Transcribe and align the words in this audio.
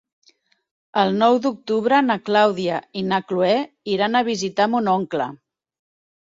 El 1.01 1.11
nou 1.23 1.35
d'octubre 1.43 1.99
na 2.05 2.15
Clàudia 2.29 2.79
i 3.03 3.03
na 3.11 3.19
Cloè 3.33 3.53
iran 3.97 4.19
a 4.19 4.23
visitar 4.31 4.69
mon 4.75 4.91
oncle. 4.97 5.29